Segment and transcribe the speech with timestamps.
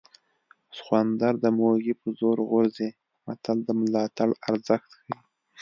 [0.77, 2.89] سخوندر د موږي په زور غورځي
[3.25, 5.15] متل د ملاتړ ارزښت ښيي